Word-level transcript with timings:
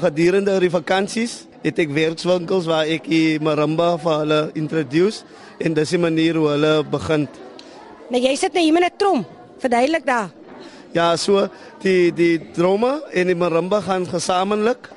Gedurende 0.00 0.54
die 0.62 0.70
vakansies 0.72 1.42
het 1.60 1.76
ek 1.82 1.90
werkswinkels 1.92 2.64
waar 2.70 2.88
ek 2.88 3.04
die 3.10 3.36
marimba 3.44 3.90
vir 4.00 4.22
hulle 4.22 4.38
introduce 4.56 5.26
en 5.60 5.74
dis 5.76 5.92
die 5.92 6.00
manier 6.00 6.38
hoe 6.40 6.46
hulle 6.54 6.70
begin. 6.88 7.26
Nou 8.08 8.20
jy 8.22 8.32
sit 8.40 8.56
nou 8.56 8.62
hier 8.64 8.72
met 8.72 8.86
'n 8.88 8.96
trom. 8.96 9.26
Verduidelik 9.60 10.06
daar. 10.06 10.30
Ja, 10.92 11.16
so 11.16 11.48
die 11.82 12.12
die 12.12 12.40
drome 12.56 13.02
en 13.12 13.26
die 13.26 13.36
marimba 13.36 13.80
gaan 13.80 14.06
gesamentlik 14.06 14.88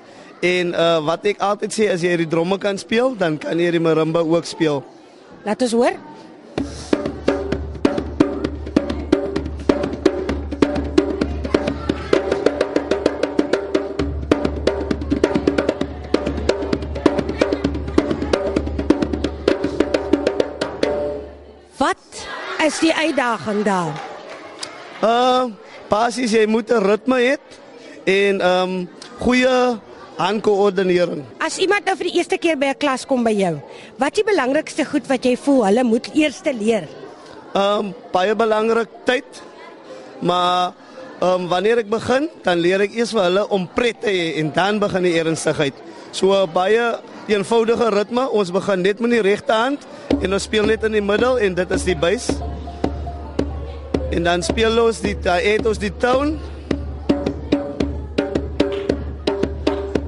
en 0.41 0.73
uh, 0.73 0.99
wat 1.05 1.25
ek 1.25 1.39
altyd 1.39 1.73
sê 1.73 1.91
as 1.91 2.01
jy 2.01 2.15
die 2.17 2.27
drome 2.27 2.57
kan 2.57 2.77
speel, 2.77 3.15
dan 3.15 3.37
kan 3.37 3.59
jy 3.59 3.71
die 3.71 3.83
marimba 3.83 4.19
ook 4.19 4.45
speel. 4.45 4.83
Laat 5.43 5.61
ons 5.61 5.71
hoor. 5.71 5.99
Wat 21.77 21.97
is 22.61 22.77
die 22.79 22.93
uitdaging 22.93 23.63
daar? 23.65 23.93
Uh 25.03 25.51
basies 25.89 26.31
jy 26.33 26.45
moet 26.49 26.71
'n 26.73 26.81
ritme 26.81 27.17
hê 27.21 27.35
en 28.09 28.35
um 28.41 28.89
goeie 29.19 29.77
handkoördinering. 30.17 31.21
As 31.37 31.57
iemand 31.57 31.85
nou 31.85 31.95
vir 31.97 32.09
die 32.09 32.17
eerste 32.17 32.37
keer 32.37 32.57
by 32.57 32.73
'n 32.73 32.77
klas 32.77 33.05
kom 33.05 33.23
by 33.23 33.33
jou, 33.33 33.61
wat 33.97 34.11
is 34.11 34.23
die 34.23 34.31
belangrikste 34.31 34.85
goed 34.85 35.07
wat 35.07 35.25
jy 35.25 35.35
voel 35.37 35.65
hulle 35.65 35.83
moet 35.83 36.09
eers 36.13 36.41
leer? 36.43 36.87
Um 37.53 37.93
baie 38.11 38.35
belangrik 38.35 38.89
tyd. 39.05 39.25
Maar 40.21 40.73
um 41.21 41.47
wanneer 41.47 41.77
ek 41.77 41.89
begin, 41.89 42.29
dan 42.43 42.57
leer 42.57 42.81
ek 42.81 42.95
eers 42.95 43.11
vir 43.11 43.23
hulle 43.23 43.49
om 43.49 43.67
pret 43.67 44.01
te 44.01 44.07
hê 44.07 44.39
en 44.39 44.51
dan 44.53 44.79
begin 44.79 45.03
die 45.03 45.19
ernstigheid. 45.19 45.73
So 46.11 46.47
baie 46.47 46.99
eenvoudige 47.27 47.89
ritme. 47.89 48.29
Ons 48.29 48.51
begin 48.51 48.81
net 48.81 48.99
met 48.99 49.11
die 49.11 49.21
regte 49.21 49.53
hand 49.53 49.79
en 50.21 50.33
ons 50.33 50.43
speel 50.43 50.65
net 50.65 50.83
in 50.83 50.91
die 50.91 51.03
middel 51.03 51.39
en 51.39 51.55
dit 51.57 51.71
is 51.71 51.85
die 51.87 51.95
buis. 51.95 52.29
En 54.13 54.23
dan 54.23 54.43
speel 54.45 54.77
ons 54.83 55.01
die 55.01 55.15
het 55.23 55.65
ons 55.65 55.81
die 55.81 55.93
tone. 55.97 56.37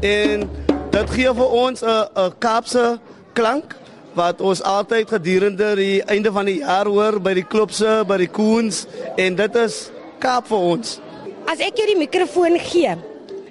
En 0.05 0.45
dit 0.91 1.09
gee 1.09 1.33
vir 1.33 1.49
ons 1.63 1.81
'n 1.81 2.05
'n 2.15 2.33
Kaapse 2.39 2.99
klank 3.33 3.75
wat 4.13 4.41
ons 4.41 4.61
altyd 4.63 5.09
gedurende 5.09 5.75
die 5.75 6.03
einde 6.03 6.31
van 6.31 6.45
die 6.45 6.59
jaar 6.59 6.87
hoor 6.87 7.19
by 7.21 7.33
die 7.33 7.47
klubse, 7.47 8.03
by 8.07 8.17
die 8.17 8.31
koens 8.31 8.85
en 9.17 9.35
dit 9.35 9.55
is 9.55 9.91
Kaap 10.19 10.47
vir 10.47 10.57
ons. 10.57 10.99
As 11.45 11.59
ek 11.59 11.77
jou 11.77 11.85
die 11.85 11.99
mikrofoon 11.99 12.55
gee, 12.59 12.95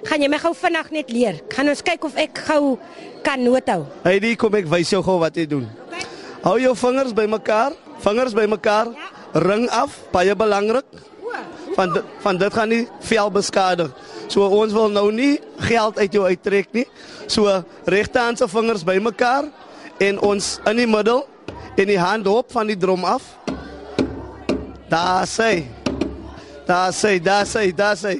gaan 0.03 0.21
jy 0.21 0.27
my 0.27 0.39
gou 0.41 0.53
vinnig 0.57 0.91
net 0.91 1.11
leer. 1.13 1.37
Gaan 1.53 1.69
ons 1.69 1.83
kyk 1.85 2.03
of 2.03 2.17
ek 2.19 2.41
gou 2.47 2.77
kan 3.23 3.41
noot 3.43 3.69
hou. 3.69 3.85
Heidi, 4.03 4.35
kom 4.35 4.55
ek 4.55 4.67
wys 4.67 4.89
jou 4.89 5.03
gou 5.05 5.19
wat 5.21 5.37
jy 5.37 5.45
doen. 5.45 5.69
Hou 6.45 6.59
jou 6.61 6.75
vingers 6.77 7.13
bymekaar, 7.17 7.73
vingers 8.03 8.33
bymekaar. 8.37 8.91
Ja. 8.93 9.39
Ring 9.41 9.65
af, 9.73 9.95
baie 10.13 10.35
belangrik. 10.37 10.85
Van 11.73 11.93
dit, 11.93 12.03
van 12.21 12.37
dit 12.37 12.53
gaan 12.53 12.69
nie 12.69 12.83
vel 13.03 13.31
beskadig. 13.33 13.89
So 14.29 14.45
ons 14.53 14.73
wil 14.73 14.93
nou 14.93 15.09
nie 15.11 15.39
geld 15.65 15.97
uit 15.97 16.13
jou 16.13 16.21
uittrek 16.23 16.69
nie. 16.77 16.85
So 17.25 17.49
regterhand 17.89 18.37
se 18.37 18.47
vingers 18.47 18.85
bymekaar 18.85 19.49
en 20.05 20.21
ons 20.21 20.59
in 20.69 20.83
die 20.83 20.87
middel 20.87 21.25
en 21.75 21.89
die 21.89 21.99
hand 21.99 22.29
op 22.29 22.53
van 22.53 22.69
die 22.69 22.77
drom 22.77 23.03
af. 23.09 23.25
Daar 24.89 25.25
sê. 25.25 25.65
Daar 26.69 26.93
sê, 26.93 27.17
daar 27.17 27.49
sê, 27.49 27.71
daar 27.73 27.97
sê. 27.97 28.19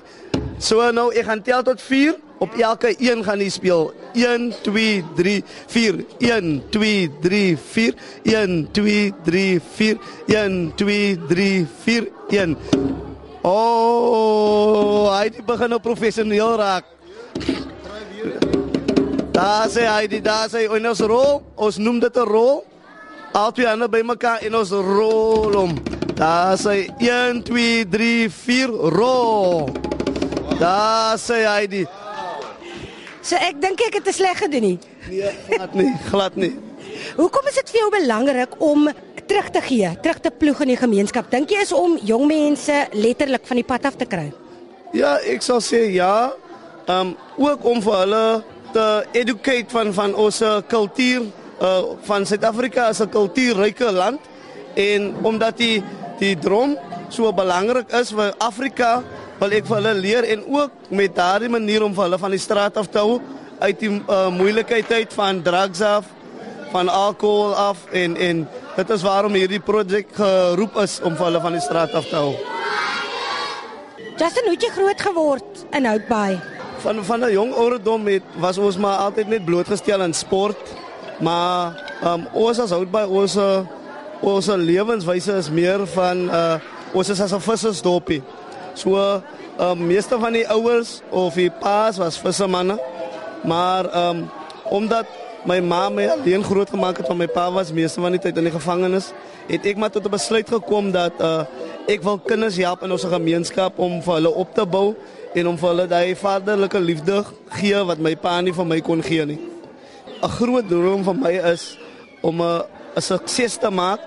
So 0.57 0.81
nou 0.89 1.11
ek 1.13 1.29
gaan 1.29 1.45
tel 1.45 1.61
tot 1.69 1.81
4. 1.81 2.17
Op 2.39 2.53
elke 2.53 2.95
een 2.97 3.23
gaan 3.23 3.39
jy 3.39 3.49
speel. 3.49 3.93
1 4.13 4.53
2 4.61 5.03
3 5.15 5.43
4 5.67 6.05
1 6.19 6.63
2 6.69 7.11
3 7.21 7.57
4 7.57 7.93
1 8.23 8.67
2 8.71 9.13
3 9.23 9.61
4 9.75 9.97
1 10.25 10.71
2 10.75 11.19
3 11.27 11.67
4 11.83 12.07
1 12.29 12.57
Oh, 13.45 15.05
hy 15.13 15.27
het 15.27 15.43
begin 15.45 15.69
nou 15.69 15.77
professioneel 15.79 16.55
raak. 16.57 16.87
Daar 19.35 19.67
sê 19.69 19.83
hy 19.85 20.07
dit 20.09 20.23
daar 20.25 20.49
sê 20.49 20.63
ons 20.65 21.03
rol, 21.05 21.43
ons 21.55 21.77
noem 21.77 21.99
dit 21.99 22.17
'n 22.17 22.25
rol. 22.25 22.65
Albei 23.35 23.67
ander 23.67 23.89
bymekaar 23.89 24.41
en 24.41 24.55
ons 24.55 24.71
rol 24.71 25.53
hom. 25.53 25.77
Daar 26.15 26.57
sê 26.57 26.89
1 26.97 27.43
2 27.43 27.85
3 27.85 28.29
4 28.29 28.69
rol. 28.97 29.69
Daar 30.59 31.19
sê 31.19 31.45
hy 31.45 31.67
dit. 31.67 32.04
So 33.25 33.37
ek 33.41 33.57
dink 33.57 33.81
ek 33.81 33.95
het 33.97 34.05
dit 34.05 34.13
sleg 34.13 34.37
gedoen 34.37 34.61
nie. 34.61 34.77
Nee, 35.09 35.33
glad 35.49 35.73
nie, 35.73 35.91
glad 36.11 36.35
nie. 36.37 36.51
Hoekom 37.17 37.47
is 37.49 37.57
dit 37.57 37.71
vir 37.73 37.79
jou 37.79 37.87
belangrik 37.95 38.53
om 38.61 38.85
terug 39.25 39.47
te 39.49 39.61
gee, 39.65 39.89
terug 40.05 40.19
te 40.21 40.29
ploeg 40.29 40.61
in 40.61 40.75
die 40.75 40.77
gemeenskap? 40.77 41.31
Dink 41.33 41.49
jy 41.49 41.63
is 41.65 41.73
om 41.73 41.95
jong 42.05 42.27
mense 42.29 42.83
letterlik 42.93 43.47
van 43.49 43.57
die 43.57 43.65
pad 43.65 43.87
af 43.89 43.97
te 43.97 44.05
kry? 44.09 44.27
Ja, 44.93 45.15
ek 45.25 45.41
sal 45.41 45.63
sê 45.65 45.87
ja. 45.95 46.33
Ehm 46.85 47.15
um, 47.15 47.15
ook 47.41 47.65
om 47.65 47.81
vir 47.81 47.97
hulle 48.03 48.25
te 48.75 48.85
educate 49.17 49.73
van 49.73 49.89
van 49.93 50.13
ons 50.13 50.43
kultuur 50.69 51.25
uh 51.65 51.81
van 52.05 52.25
Suid-Afrika 52.29 52.91
as 52.93 53.01
'n 53.01 53.09
kultuurryke 53.09 53.89
land 53.91 54.21
en 54.75 55.15
omdat 55.23 55.57
die 55.57 55.83
die 56.19 56.35
drom 56.37 56.77
so 57.09 57.33
belangrik 57.33 57.91
is 57.91 58.11
vir 58.11 58.33
Afrika, 58.37 59.03
wil 59.39 59.51
ek 59.51 59.65
vir 59.67 59.75
hulle 59.79 59.93
leer 59.99 60.27
en 60.35 60.43
ook 60.47 60.91
met 60.95 61.15
daardie 61.15 61.51
manier 61.51 61.83
om 61.83 61.93
vir 61.95 62.07
hulle 62.07 62.19
van 62.19 62.31
die 62.31 62.41
straat 62.41 62.77
af 62.77 62.87
te 62.91 63.01
hou 63.03 63.19
uit 63.59 63.79
die 63.79 63.91
uh, 63.91 64.27
moeilikheid 64.35 64.91
uit 64.91 65.13
van 65.15 65.41
drugs 65.43 65.81
af, 65.81 66.07
van 66.71 66.89
alkohol 66.91 67.55
af 67.55 67.85
en 67.91 68.15
en 68.15 68.47
dit 68.75 68.89
is 68.89 69.03
waarom 69.03 69.35
hierdie 69.35 69.61
projek 69.63 70.11
geroep 70.15 70.75
is 70.83 70.99
om 71.03 71.15
vir 71.15 71.29
hulle 71.29 71.41
van 71.43 71.55
die 71.55 71.63
straat 71.63 71.93
af 71.95 72.07
te 72.09 72.19
hou. 72.19 72.33
Justin, 74.15 74.47
hoe 74.47 74.55
het 74.55 74.63
jy 74.63 74.71
groot 74.75 75.01
geword 75.07 75.63
in 75.75 75.87
Houtbaai? 75.87 76.39
Van 76.83 77.03
van 77.03 77.23
'n 77.23 77.31
jong 77.31 77.53
ouderdom 77.53 78.07
het 78.07 78.23
was 78.39 78.57
ons 78.57 78.77
maar 78.77 78.97
altyd 79.07 79.27
net 79.27 79.45
blootgestel 79.45 80.01
aan 80.01 80.13
sport. 80.13 80.59
Maar 81.19 81.83
um, 82.03 82.27
ons 82.33 82.59
as 82.59 82.71
Houtbaai 82.71 83.07
ons 83.07 83.37
ons 84.21 84.47
lewenswyse 84.47 85.31
is 85.31 85.49
meer 85.49 85.87
van 85.87 86.29
uh, 86.29 86.55
ons 86.93 87.09
is 87.09 87.21
as 87.21 87.31
'n 87.31 87.39
vissersdorpie. 87.39 88.23
So 88.75 88.99
um, 89.59 89.85
meeste 89.87 90.19
van 90.19 90.35
die 90.35 90.45
ouers 90.51 91.01
of 91.09 91.37
die 91.39 91.49
paas 91.49 91.97
was 91.97 92.19
vissermanne. 92.19 92.75
Maar 93.47 93.87
um, 93.95 94.25
omdat 94.69 95.07
my 95.45 95.59
ma 95.61 95.89
my 95.89 96.07
alleen 96.09 96.43
groot 96.43 96.69
gemaak 96.69 96.97
het 96.97 97.07
van 97.07 97.17
my 97.17 97.27
pa 97.29 97.51
was 97.53 97.71
meeste 97.71 98.01
van 98.01 98.15
die 98.15 98.21
tyd 98.21 98.37
in 98.41 98.47
die 98.49 98.53
gevangenis, 98.53 99.11
het 99.47 99.65
ek 99.65 99.77
maar 99.77 99.93
tot 99.93 100.05
'n 100.05 100.11
besluit 100.11 100.49
gekom 100.49 100.91
dat 100.91 101.13
uh, 101.21 101.45
ek 101.87 102.01
wil 102.01 102.17
kinders 102.17 102.57
help 102.57 102.83
in 102.83 102.91
ons 102.91 103.05
gemeenskap 103.05 103.79
om 103.79 104.01
vir 104.01 104.13
hulle 104.13 104.33
op 104.33 104.53
te 104.53 104.65
bou 104.65 104.95
en 105.35 105.47
om 105.47 105.57
vir 105.57 105.69
hulle 105.69 105.87
daai 105.87 106.15
vaderlike 106.15 106.79
liefde 106.79 107.23
gee 107.61 107.83
wat 107.85 107.99
my 107.99 108.15
pa 108.15 108.41
nie 108.41 108.53
vir 108.53 108.65
my 108.65 108.81
kon 108.81 109.03
gee 109.03 109.25
nie. 109.25 109.39
'n 110.21 110.29
Groot 110.29 110.67
droom 110.67 111.03
van 111.03 111.19
my 111.19 111.33
is 111.53 111.77
om 112.21 112.41
'n 112.41 112.63
'n 112.95 113.01
sukses 113.01 113.57
te 113.57 113.69
maak 113.69 113.99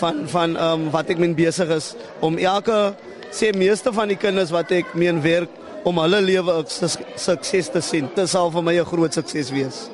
van 0.00 0.28
van 0.28 0.56
ehm 0.56 0.72
um, 0.72 0.90
wat 0.90 1.10
ek 1.10 1.18
min 1.18 1.34
besig 1.34 1.68
is 1.68 1.94
om 2.20 2.38
elke 2.38 2.94
sê 3.30 3.52
meeste 3.56 3.92
van 3.92 4.08
die 4.08 4.16
kinders 4.16 4.50
wat 4.50 4.70
ek 4.70 4.94
meen 4.94 5.22
werk 5.22 5.50
om 5.84 5.98
hulle 5.98 6.20
lewe 6.20 6.52
'n 6.62 6.66
sukses 7.16 7.68
te 7.70 7.80
sien. 7.80 8.08
Dit 8.14 8.28
sal 8.28 8.50
vir 8.50 8.62
my 8.62 8.74
'n 8.78 8.84
groot 8.84 9.12
sukses 9.12 9.50
wees. 9.50 9.88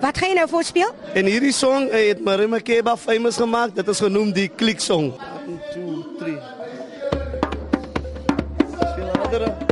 Wat 0.00 0.18
gaan 0.18 0.28
jy 0.28 0.34
nou 0.34 0.48
voorspeel? 0.48 0.94
En 1.14 1.24
hierdie 1.24 1.52
song 1.52 1.90
het 1.92 2.20
Marima 2.24 2.58
Keba 2.58 2.96
famous 2.96 3.36
gemaak. 3.36 3.74
Dit 3.74 3.88
is 3.88 4.00
genoem 4.00 4.32
die 4.32 4.48
Klik 4.48 4.80
song. 4.80 5.12
1 5.46 5.60
2 5.72 6.04
3 6.18 6.38
Speel 8.92 9.10
harder. 9.18 9.69